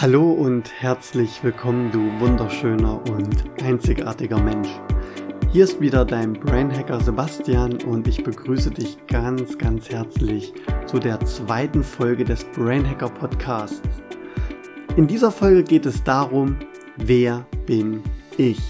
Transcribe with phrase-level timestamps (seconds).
[0.00, 4.68] Hallo und herzlich willkommen, du wunderschöner und einzigartiger Mensch.
[5.50, 10.52] Hier ist wieder dein Brainhacker Sebastian und ich begrüße dich ganz, ganz herzlich
[10.86, 13.82] zu der zweiten Folge des Brainhacker Podcasts.
[14.94, 16.56] In dieser Folge geht es darum,
[16.98, 18.00] wer bin
[18.36, 18.60] ich?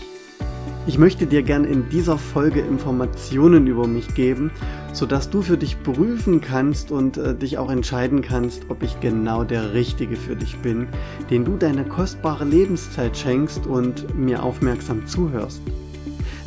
[0.89, 4.51] Ich möchte dir gerne in dieser Folge Informationen über mich geben,
[4.95, 9.45] sodass du für dich prüfen kannst und äh, dich auch entscheiden kannst, ob ich genau
[9.45, 10.89] der Richtige für dich bin,
[11.29, 15.61] den du deine kostbare Lebenszeit schenkst und mir aufmerksam zuhörst.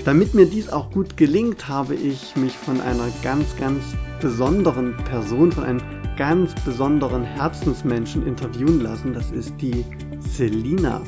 [0.05, 3.83] Damit mir dies auch gut gelingt, habe ich mich von einer ganz, ganz
[4.21, 5.81] besonderen Person, von einem
[6.17, 9.13] ganz besonderen Herzensmenschen interviewen lassen.
[9.13, 9.85] Das ist die
[10.19, 10.99] Selina.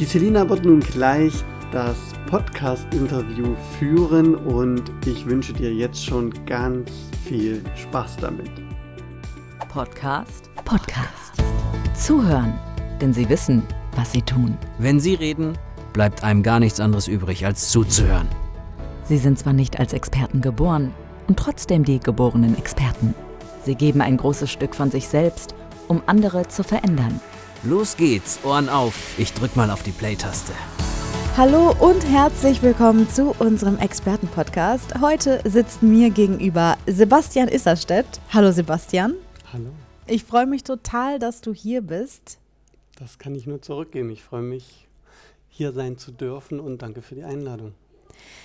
[0.00, 1.96] Die Selina wird nun gleich das
[2.30, 6.88] Podcast-Interview führen und ich wünsche dir jetzt schon ganz
[7.26, 8.50] viel Spaß damit.
[9.68, 10.50] Podcast?
[10.64, 11.32] Podcast.
[11.96, 12.54] Zuhören,
[13.00, 13.64] denn sie wissen,
[13.96, 14.56] was sie tun.
[14.78, 15.58] Wenn sie reden,
[15.92, 18.28] bleibt einem gar nichts anderes übrig, als zuzuhören.
[19.02, 20.94] Sie sind zwar nicht als Experten geboren
[21.26, 23.16] und trotzdem die geborenen Experten.
[23.64, 25.56] Sie geben ein großes Stück von sich selbst,
[25.88, 27.20] um andere zu verändern.
[27.64, 29.18] Los geht's, Ohren auf.
[29.18, 30.52] Ich drück mal auf die Play-Taste.
[31.36, 35.00] Hallo und herzlich willkommen zu unserem Expertenpodcast.
[35.00, 38.06] Heute sitzt mir gegenüber Sebastian Isserstedt.
[38.32, 39.14] Hallo Sebastian.
[39.52, 39.70] Hallo.
[40.06, 42.38] Ich freue mich total, dass du hier bist.
[43.00, 44.10] Das kann ich nur zurückgeben.
[44.10, 44.86] Ich freue mich,
[45.48, 47.74] hier sein zu dürfen und danke für die Einladung.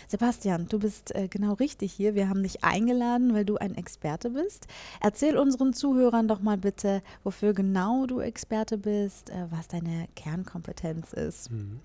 [0.08, 2.16] Sebastian, du bist äh, genau richtig hier.
[2.16, 4.66] Wir haben dich eingeladen, weil du ein Experte bist.
[5.00, 11.14] Erzähl unseren Zuhörern doch mal bitte, wofür genau du Experte bist, äh, was deine Kernkompetenz
[11.14, 11.52] ist.
[11.52, 11.82] Mhm.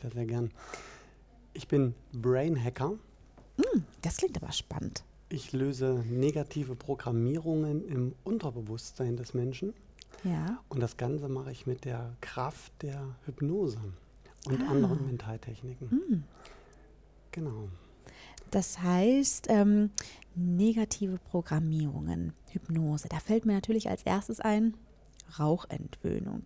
[0.00, 0.50] Sehr, sehr gern.
[1.52, 2.92] Ich bin Brain Hacker.
[3.56, 5.04] Mm, das klingt aber spannend.
[5.28, 9.72] Ich löse negative Programmierungen im Unterbewusstsein des Menschen.
[10.24, 10.58] Ja.
[10.68, 13.78] Und das Ganze mache ich mit der Kraft der Hypnose
[14.46, 14.70] und Ah.
[14.70, 15.88] anderen Mentaltechniken.
[15.88, 16.24] Mm.
[17.32, 17.68] Genau.
[18.50, 19.90] Das heißt, ähm,
[20.36, 23.08] negative Programmierungen, Hypnose.
[23.08, 24.76] Da fällt mir natürlich als erstes ein,
[25.38, 26.42] Rauchentwöhnung.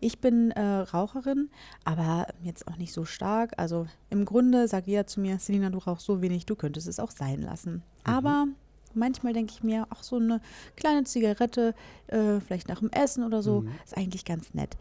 [0.00, 1.50] Ich bin äh, Raucherin,
[1.84, 3.52] aber jetzt auch nicht so stark.
[3.56, 7.00] Also im Grunde sagt jeder zu mir, Selina, du rauchst so wenig, du könntest es
[7.00, 7.82] auch sein lassen.
[8.04, 8.46] Aber
[8.94, 10.40] manchmal denke ich mir, ach so eine
[10.76, 11.74] kleine Zigarette,
[12.08, 13.70] äh, vielleicht nach dem Essen oder so, Mhm.
[13.84, 14.76] ist eigentlich ganz nett.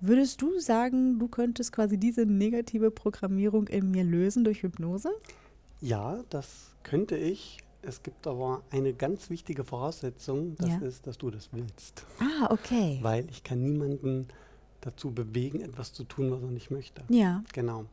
[0.00, 5.10] Würdest du sagen, du könntest quasi diese negative Programmierung in mir lösen durch Hypnose?
[5.80, 7.58] Ja, das könnte ich.
[7.86, 10.78] Es gibt aber eine ganz wichtige Voraussetzung, das Ja.
[10.78, 12.04] ist, dass du das willst.
[12.18, 12.98] Ah, okay.
[13.02, 14.28] Weil ich kann niemanden
[14.80, 17.02] dazu bewegen, etwas zu tun, was er nicht möchte.
[17.08, 17.42] Ja.
[17.52, 17.84] Genau.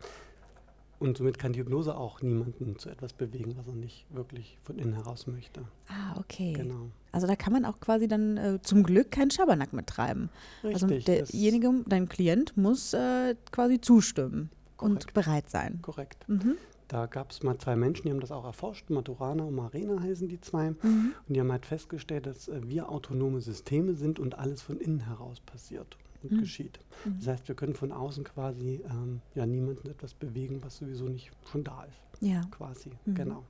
[0.99, 4.77] Und somit kann die Hypnose auch niemanden zu etwas bewegen, was er nicht wirklich von
[4.77, 5.61] innen heraus möchte.
[5.87, 6.53] Ah, okay.
[6.53, 6.89] Genau.
[7.11, 10.29] Also da kann man auch quasi dann äh, zum Glück keinen Schabernack mittreiben.
[10.63, 15.13] also Richtig, das- derjenige, dein Klient muss äh, quasi zustimmen und Korrekt.
[15.15, 15.79] bereit sein.
[15.81, 16.29] Korrekt.
[16.29, 16.55] Mhm.
[16.91, 18.89] Da gab es mal zwei Menschen, die haben das auch erforscht.
[18.89, 20.71] Maturana und Marina heißen die zwei.
[20.71, 21.13] Mhm.
[21.25, 24.99] Und die haben halt festgestellt, dass äh, wir autonome Systeme sind und alles von innen
[25.07, 26.39] heraus passiert und Mhm.
[26.41, 26.79] geschieht.
[27.19, 31.31] Das heißt, wir können von außen quasi ähm, ja niemanden etwas bewegen, was sowieso nicht
[31.49, 32.21] schon da ist.
[32.21, 32.41] Ja.
[32.51, 32.91] Quasi.
[33.05, 33.15] Mhm.
[33.15, 33.43] Genau.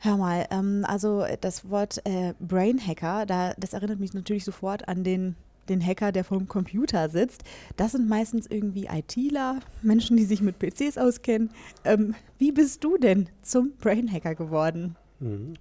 [0.00, 4.88] Hör mal, ähm, also das Wort äh, Brain Hacker, da, das erinnert mich natürlich sofort
[4.88, 5.36] an den,
[5.68, 7.44] den Hacker, der vom Computer sitzt.
[7.76, 11.50] Das sind meistens irgendwie ITler, Menschen, die sich mit PCs auskennen.
[11.84, 14.96] Ähm, wie bist du denn zum Brain Hacker geworden?
[15.20, 15.54] Mhm.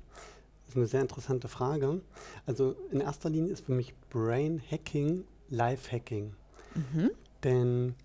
[0.65, 2.01] Das ist eine sehr interessante Frage.
[2.45, 6.33] Also in erster Linie ist für mich Brain Hacking Life Hacking.
[6.75, 7.11] Mhm.
[7.43, 7.95] Denn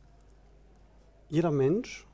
[1.28, 2.06] jeder Mensch,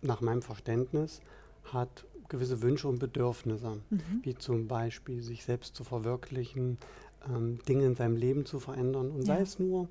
[0.00, 1.20] nach meinem Verständnis,
[1.64, 4.00] hat gewisse Wünsche und Bedürfnisse, Mhm.
[4.22, 6.78] wie zum Beispiel sich selbst zu verwirklichen,
[7.28, 9.42] ähm, Dinge in seinem Leben zu verändern und sei Ja.
[9.42, 9.88] es nur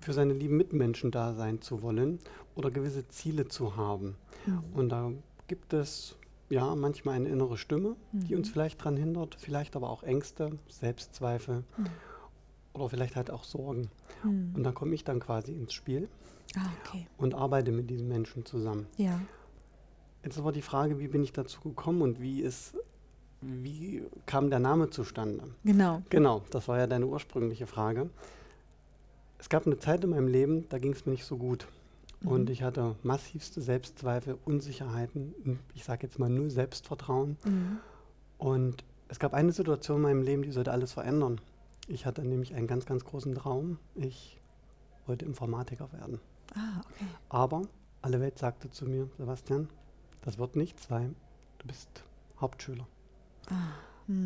[0.00, 2.18] für seine lieben Mitmenschen da sein zu wollen
[2.54, 4.16] oder gewisse Ziele zu haben.
[4.46, 4.62] Mhm.
[4.74, 5.12] Und da
[5.46, 6.16] gibt es
[6.50, 8.52] ja manchmal eine innere Stimme, die uns Mhm.
[8.52, 11.86] vielleicht daran hindert, vielleicht aber auch Ängste, Selbstzweifel Mhm.
[12.74, 13.88] oder vielleicht halt auch Sorgen.
[14.24, 14.52] Mhm.
[14.56, 16.08] Und da komme ich dann quasi ins Spiel
[16.56, 17.06] Ah, okay.
[17.16, 18.86] und arbeite mit diesen Menschen zusammen.
[18.96, 19.20] Ja.
[20.24, 22.74] Jetzt aber die Frage, wie bin ich dazu gekommen und wie ist,
[23.42, 25.44] wie kam der Name zustande?
[25.64, 26.02] Genau.
[26.10, 28.08] Genau, das war ja deine ursprüngliche Frage.
[29.38, 31.66] Es gab eine Zeit in meinem Leben, da ging es mir nicht so gut.
[32.24, 32.52] Und Mhm.
[32.52, 35.34] ich hatte massivste Selbstzweifel, Unsicherheiten,
[35.74, 37.36] ich sage jetzt mal null Selbstvertrauen.
[37.44, 37.78] Mhm.
[38.38, 41.40] Und es gab eine Situation in meinem Leben, die sollte alles verändern.
[41.88, 43.78] Ich hatte nämlich einen ganz, ganz großen Traum.
[43.96, 44.40] Ich
[45.06, 46.20] wollte Informatiker werden.
[46.54, 47.06] Ah, okay.
[47.28, 47.62] Aber
[48.02, 49.68] alle Welt sagte zu mir, Sebastian,
[50.22, 51.10] das wird nichts, weil
[51.58, 52.04] du bist
[52.40, 52.86] Hauptschüler.
[53.48, 53.54] Ah.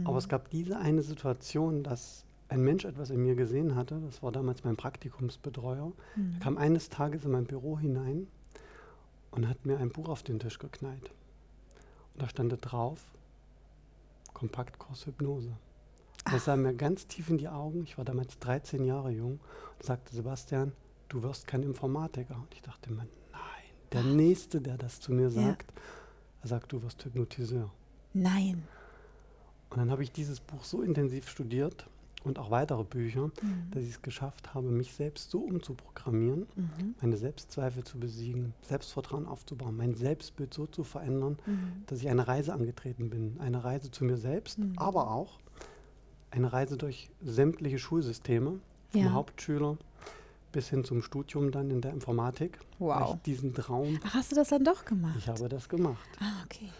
[0.04, 4.22] Aber es gab diese eine Situation, dass ein Mensch etwas in mir gesehen hatte, das
[4.22, 6.30] war damals mein Praktikumsbetreuer, Mhm.
[6.32, 8.26] der kam eines Tages in mein Büro hinein
[9.32, 11.10] und hat mir ein Buch auf den Tisch geknallt.
[12.14, 13.04] Und da stand da drauf,
[14.32, 15.52] Kompaktkurs Hypnose.
[16.30, 19.40] Er sah mir ganz tief in die Augen, ich war damals 13 Jahre jung,
[19.78, 20.72] und sagte, Sebastian,
[21.08, 22.34] du wirst kein Informatiker.
[22.36, 23.40] Und ich dachte mir, nein,
[23.92, 25.42] der Nächste, der das zu mir Ja.
[25.48, 25.72] sagt,
[26.42, 27.70] er sagt, du wirst Hypnotiseur.
[28.12, 28.64] Nein.
[29.70, 31.86] Und dann habe ich dieses Buch so intensiv studiert
[32.24, 33.70] und auch weitere Bücher, Mhm.
[33.72, 36.94] dass ich es geschafft habe, mich selbst so umzuprogrammieren, Mhm.
[37.00, 41.84] meine Selbstzweifel zu besiegen, Selbstvertrauen aufzubauen, mein Selbstbild so zu verändern, Mhm.
[41.86, 43.36] dass ich eine Reise angetreten bin.
[43.40, 44.74] Eine Reise zu mir selbst, Mhm.
[44.76, 45.38] aber auch
[46.30, 48.60] eine Reise durch sämtliche Schulsysteme,
[48.90, 49.12] vom Ja.
[49.12, 49.76] Hauptschüler
[50.52, 52.58] bis hin zum Studium dann in der Informatik.
[52.78, 53.14] Wow.
[53.16, 55.16] ich diesen Traum, Ach, hast du das dann doch gemacht?
[55.18, 56.08] ich habe das gemacht.
[56.20, 56.70] Ah, okay.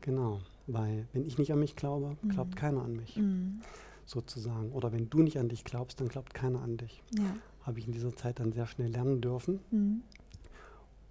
[0.00, 0.40] Genau.
[0.66, 2.54] Weil wenn ich nicht an mich glaube, glaubt Mhm.
[2.56, 3.16] keiner an mich.
[3.16, 3.60] Mhm.
[4.08, 4.70] sozusagen.
[4.70, 7.02] Oder wenn du nicht an dich glaubst, dann glaubt keiner an dich.
[7.18, 7.24] Ja.
[7.64, 9.58] Habe ich in dieser Zeit dann sehr schnell lernen dürfen.
[9.72, 10.02] Mhm.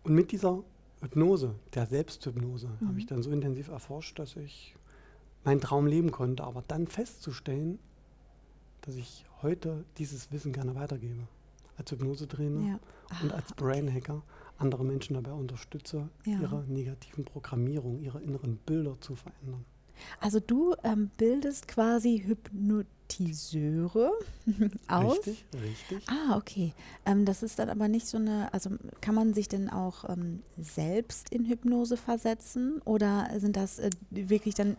[0.03, 0.63] Und mit dieser
[1.01, 2.87] Hypnose, der Selbsthypnose, Mhm.
[2.87, 4.75] habe ich dann so intensiv erforscht, dass ich
[5.43, 6.45] meinen Traum leben konnte.
[6.45, 7.79] Aber dann festzustellen,
[8.83, 11.27] dass ich heute dieses Wissen gerne weitergebe.
[11.77, 12.79] Als Hypnosetrainer Ja.
[13.23, 14.21] und Ah, als Brain-Hacker
[14.57, 16.39] andere Menschen dabei unterstütze, Ja.
[16.41, 19.65] ihre negativen Programmierungen, ihre inneren Bilder zu verändern.
[20.19, 24.11] Also du ähm, bildest quasi Hypnotiseure
[24.87, 25.17] aus.
[25.19, 26.03] Richtig, richtig.
[26.09, 26.73] Ah, okay.
[27.05, 28.71] Ähm, das ist dann aber nicht so eine, also
[29.01, 34.55] kann man sich denn auch ähm, selbst in Hypnose versetzen oder sind das äh, wirklich
[34.55, 34.75] dann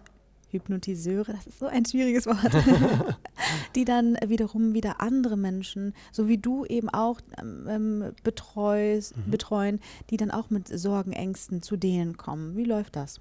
[0.51, 2.53] Hypnotiseure, das ist so ein schwieriges Wort,
[3.75, 9.81] die dann wiederum wieder andere Menschen, so wie du eben auch ähm, ähm, betreust, betreuen,
[10.11, 12.57] die dann auch mit Sorgen, Ängsten zu denen kommen.
[12.57, 13.21] Wie läuft das?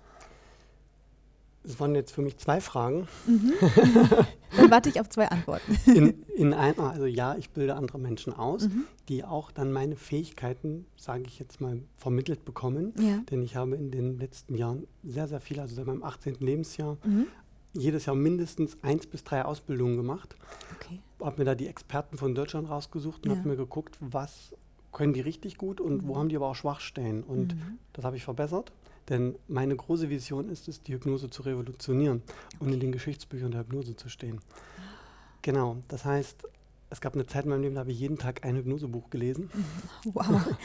[1.66, 3.08] Es waren jetzt für mich zwei Fragen.
[4.58, 5.78] Dann warte ich auf zwei Antworten.
[5.88, 8.86] In, in einer, also ja, ich bilde andere Menschen aus, Mhm.
[9.10, 12.94] die auch dann meine Fähigkeiten, sage ich jetzt mal, vermittelt bekommen.
[13.00, 13.20] Ja.
[13.32, 16.36] Denn ich habe in den letzten Jahren sehr, sehr viel, also seit meinem 18.
[16.40, 17.28] Lebensjahr, Mhm.
[17.74, 20.36] jedes Jahr mindestens eins bis drei Ausbildungen gemacht.
[20.80, 21.00] Okay.
[21.22, 23.38] Habe mir da die Experten von Deutschland rausgesucht und Ja.
[23.38, 24.54] habe mir geguckt, was
[24.94, 27.24] können die richtig gut und wo haben die aber auch Schwachstellen.
[27.24, 27.80] Und Mhm.
[27.92, 28.72] das habe ich verbessert.
[29.10, 32.24] Denn meine große Vision ist es, die Hypnose zu revolutionieren
[32.60, 34.42] und in den Geschichtsbüchern der Hypnose zu stehen.
[35.44, 36.44] Genau, das heißt,
[36.90, 39.50] es gab eine Zeit in meinem Leben, da habe ich jeden Tag ein Hypnosebuch gelesen.
[40.14, 40.42] Wow.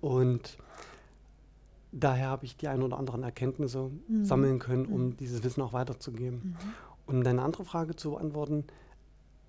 [0.00, 0.56] Und
[1.92, 4.24] daher habe ich die ein oder anderen Erkenntnisse Mhm.
[4.24, 6.40] sammeln können, um dieses Wissen auch weiterzugeben.
[6.44, 6.56] Mhm.
[7.06, 8.64] Um deine andere Frage zu beantworten,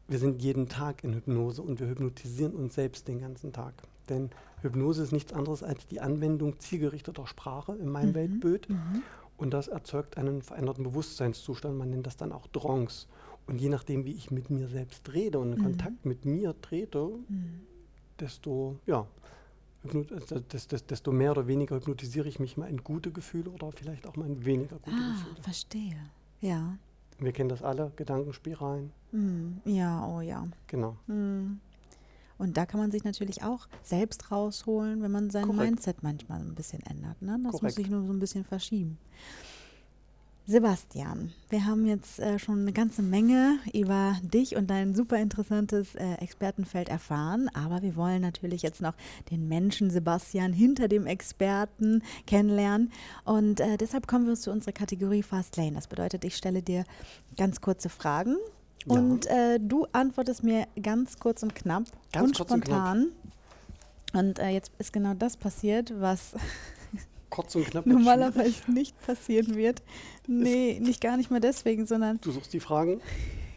[0.07, 3.73] wir sind jeden Tag in Hypnose und wir hypnotisieren uns selbst den ganzen Tag.
[4.09, 4.29] Denn
[4.61, 8.15] Hypnose ist nichts anderes als die Anwendung zielgerichteter Sprache in meinem Mhm.
[8.15, 8.69] Weltbild.
[8.69, 9.03] Mhm.
[9.37, 11.77] Und das erzeugt einen veränderten Bewusstseinszustand.
[11.77, 13.07] Man nennt das dann auch Trance.
[13.47, 15.63] Und je nachdem, wie ich mit mir selbst rede und in Mhm.
[15.63, 17.61] Kontakt mit mir trete, Mhm.
[18.19, 19.07] desto, ja,
[19.83, 23.71] äh, des- des- desto mehr oder weniger hypnotisiere ich mich mal in gute Gefühle oder
[23.71, 25.41] vielleicht auch mal in weniger gute Ah, Gefühle.
[25.41, 25.97] verstehe.
[26.39, 26.77] Ja.
[27.17, 28.91] Wir kennen das alle, Gedankenspiralen.
[29.11, 29.61] Mhm.
[29.65, 30.47] Ja, oh ja.
[30.67, 30.97] Genau.
[31.07, 31.59] Mhm.
[32.41, 35.61] Und da kann man sich natürlich auch selbst rausholen, wenn man sein Korrekt.
[35.61, 37.21] Mindset manchmal ein bisschen ändert.
[37.21, 37.39] Ne?
[37.43, 37.75] Das muss Korrekt.
[37.75, 38.97] sich nur so ein bisschen verschieben.
[40.47, 45.93] Sebastian, wir haben jetzt äh, schon eine ganze Menge über dich und dein super interessantes
[45.93, 48.95] äh, Expertenfeld erfahren, aber wir wollen natürlich jetzt noch
[49.29, 52.91] den Menschen Sebastian hinter dem Experten kennenlernen
[53.23, 55.73] und äh, deshalb kommen wir zu unserer Kategorie Fast Lane.
[55.73, 56.85] Das bedeutet, ich stelle dir
[57.37, 58.35] ganz kurze Fragen
[58.85, 58.93] Ja.
[58.95, 62.77] und äh, du antwortest mir ganz kurz und knapp Ganz und kurz und knapp.
[62.97, 63.11] spontan.
[64.13, 66.33] Und äh, jetzt ist genau das passiert, was
[67.29, 67.85] Kurz und knapp.
[67.85, 69.81] normalerweise nicht passieren wird.
[70.27, 72.99] Nee, nicht gar nicht mal deswegen, sondern Du suchst die Fragen,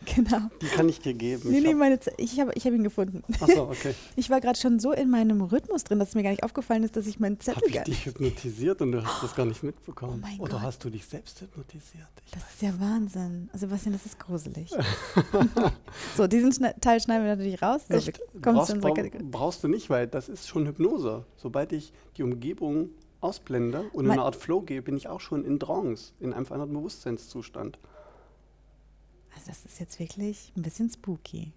[0.15, 0.49] genau.
[0.61, 1.51] die kann ich dir geben.
[1.51, 3.23] Nee, Ich nee, hab- meine ich habe ich hab ihn gefunden.
[3.41, 3.95] Achso, okay.
[4.17, 6.83] Ich war gerade schon so in meinem Rhythmus drin, dass es mir gar nicht aufgefallen
[6.85, 9.47] ist, dass ich meinen Habe Zettel ich gar dich hypnotisiert und du hast das gar
[9.47, 10.23] nicht mitbekommen?
[10.23, 10.63] Oh mein Oder Gott.
[10.63, 12.07] hast du dich selbst hypnotisiert?
[12.27, 13.49] Ich Das ist ja Wahnsinn.
[13.53, 14.71] Also, Sebastian, das ist gruselig.
[16.17, 17.83] so, diesen Schne Teil schneiden wir natürlich raus.
[17.89, 17.99] So,
[18.41, 18.99] brauchst, brauch-
[19.31, 21.25] brauchst du nicht, weil das ist schon Hypnose.
[21.37, 25.45] Sobald ich die Umgebung ausblende und in eine Art Flow gehe, bin ich auch schon
[25.45, 27.79] in Trance, in einem veränderten Bewusstseinszustand.
[29.49, 31.53] Also, das ist jetzt wirklich ein bisschen spooky.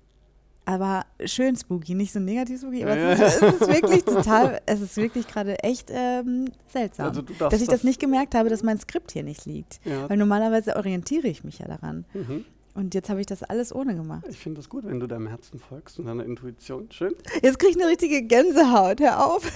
[0.65, 4.59] Aber schön spooky, nicht so negativ spooky, aber Ja, es, ist, es ist wirklich total,
[4.65, 8.49] es ist wirklich gerade echt ähm, seltsam, Also dass ich das das- nicht gemerkt habe,
[8.49, 9.79] dass mein Skript hier nicht liegt.
[9.85, 10.09] Ja.
[10.09, 12.03] Weil normalerweise orientiere ich mich ja daran.
[12.13, 12.43] Mhm.
[12.73, 14.25] Und jetzt habe ich das alles ohne gemacht.
[14.29, 16.91] Ich finde das gut, wenn du deinem Herzen folgst und deiner Intuition.
[16.91, 17.15] Schön.
[17.41, 19.49] Jetzt kriege ich eine richtige Gänsehaut, hör auf.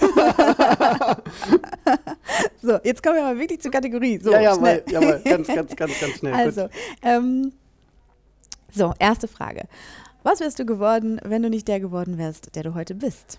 [2.62, 4.18] so, jetzt kommen wir aber wirklich zur Kategorie.
[4.20, 6.32] So, ja, ja, mal, ja, mal ganz, ganz, ganz, ganz schnell.
[6.42, 6.68] Also,
[7.02, 7.52] ähm,
[8.72, 9.68] So, erste Frage.
[10.22, 13.38] Was wärst du geworden, wenn du nicht der geworden wärst, der du heute bist?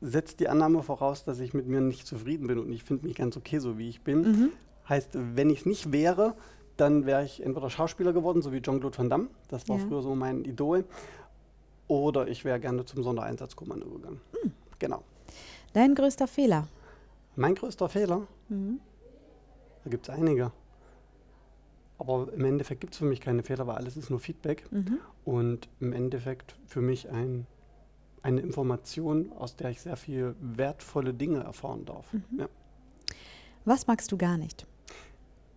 [0.00, 3.16] Setzt die Annahme voraus, dass ich mit mir nicht zufrieden bin und ich finde mich
[3.16, 4.20] ganz okay, so wie ich bin.
[4.22, 4.50] Mhm.
[4.88, 6.34] Heißt, wenn ich es nicht wäre,
[6.76, 9.86] dann wäre ich entweder Schauspieler geworden, so wie Jean-Claude Van Damme, das war Ja.
[9.86, 10.84] früher so mein Idol,
[11.88, 14.20] oder ich wäre gerne zum Sondereinsatzkommando gegangen.
[14.42, 14.52] Hm.
[14.78, 15.02] Genau.
[15.72, 16.68] Dein größter Fehler?
[17.34, 18.78] Mein größter Fehler, Mhm.
[19.84, 20.52] da gibt es einige.
[21.98, 24.70] Aber im Endeffekt gibt es für mich keine Fehler, weil alles ist nur Feedback.
[24.70, 24.98] Mhm.
[25.24, 27.46] Und im Endeffekt für mich ein,
[28.22, 32.12] eine Information, aus der ich sehr viel wertvolle Dinge erfahren darf.
[32.12, 32.22] Mhm.
[32.38, 32.48] Ja.
[33.64, 34.66] Was magst du gar nicht?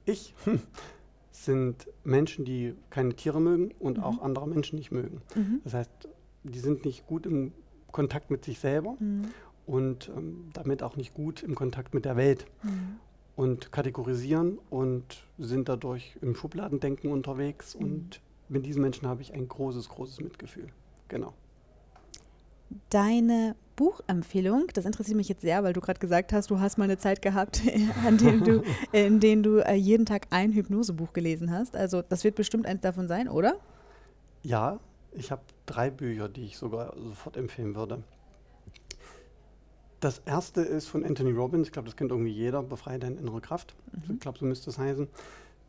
[0.06, 0.34] Ich
[1.32, 4.04] sind Menschen, die keine Tiere mögen und Mhm.
[4.04, 5.22] auch andere Menschen nicht mögen.
[5.36, 5.62] Mhm.
[5.64, 5.92] Das heißt,
[6.44, 7.54] die sind nicht gut im
[7.92, 9.28] Kontakt mit sich selber Mhm.
[9.68, 13.00] und ähm, damit auch nicht gut im Kontakt mit der Welt Mhm.
[13.42, 15.04] Und kategorisieren und
[15.40, 17.82] sind dadurch im Schubladendenken unterwegs Mhm.
[17.84, 20.68] und mit diesen Menschen habe ich ein großes, großes Mitgefühl.
[21.08, 21.34] Genau.
[22.92, 26.84] Deine Buchempfehlung, das interessiert mich jetzt sehr, weil du gerade gesagt hast, du hast mal
[26.84, 27.62] eine Zeit gehabt,
[28.06, 31.76] an dem du, in denen du äh, jeden Tag ein Hypnosebuch gelesen hast.
[31.76, 33.56] Also das wird bestimmt eins davon sein, oder?
[34.44, 34.80] Ja,
[35.14, 38.04] ich habe drei Bücher, die ich sogar sofort empfehlen würde.
[40.02, 43.40] Das erste ist von Anthony Robbins, ich glaube, das kennt irgendwie jeder, Befreie deine innere
[43.40, 43.76] Kraft.
[43.94, 44.16] Mhm.
[44.16, 45.08] Ich glaube, so müsste es heißen.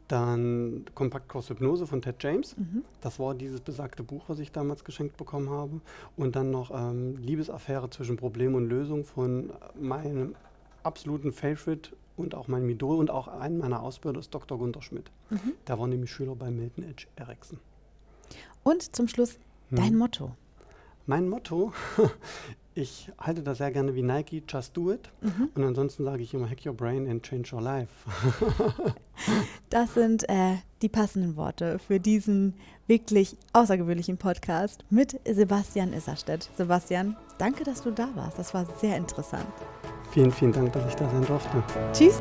[0.09, 2.57] Dann Kompaktkurs Hypnose von Ted James.
[2.57, 2.83] Mhm.
[3.01, 5.81] Das war dieses besagte Buch, was ich damals geschenkt bekommen habe.
[6.17, 10.35] Und dann noch ähm, Liebesaffäre zwischen Problem und Lösung von meinem
[10.83, 14.59] absoluten Favorite und auch meinem Idol und auch einem meiner Ausbilder ist Dr.
[14.59, 15.11] Gunter Schmidt.
[15.31, 15.53] Mhm.
[15.67, 17.59] Der war nämlich Schüler bei Milton Edge Erickson.
[18.65, 19.39] Und zum Schluss
[19.71, 19.77] Hm.
[19.79, 20.33] dein Motto.
[21.07, 21.73] Mein Motto,
[22.75, 25.11] ich halte das sehr gerne wie Nike, just do it.
[25.21, 25.51] Mhm.
[25.55, 27.91] Und ansonsten sage ich immer, hack your brain and change your life.
[29.71, 32.55] Das sind äh, die passenden Worte für diesen
[32.87, 36.51] wirklich außergewöhnlichen Podcast mit Sebastian Isserstedt.
[36.57, 38.39] Sebastian, danke, dass du da warst.
[38.39, 39.47] Das war sehr interessant.
[40.11, 41.63] vielen, vielen Dank, dass ich da sein durfte.
[41.93, 42.21] Tschüss.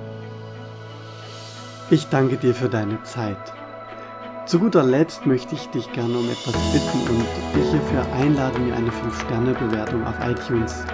[1.89, 3.61] Ich danke dir für deine Zeit.
[4.51, 8.75] Zu guter Letzt möchte ich dich gerne um etwas bitten und dich hierfür einladen, mir
[8.75, 10.86] eine 5-Sterne-Bewertung auf iTunes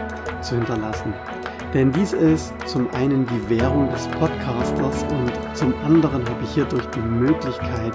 [0.42, 1.12] zu hinterlassen.
[1.74, 6.86] Denn dies ist zum einen die Währung des Podcasters und zum anderen habe ich hierdurch
[6.94, 7.94] die Möglichkeit,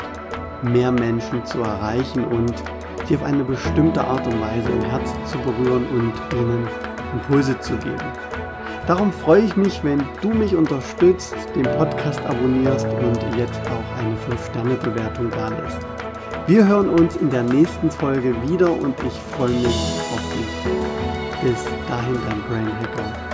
[0.63, 2.55] mehr Menschen zu erreichen und
[3.07, 6.67] sie auf eine bestimmte Art und Weise im Herzen zu berühren und ihnen
[7.13, 8.42] Impulse zu geben.
[8.87, 14.17] Darum freue ich mich, wenn du mich unterstützt, den Podcast abonnierst und jetzt auch eine
[14.29, 15.79] 5-Sterne-Bewertung da lässt.
[16.49, 21.49] Wir hören uns in der nächsten Folge wieder und ich freue mich auf dich.
[21.49, 23.32] Bis dahin, dein Brain Hacker.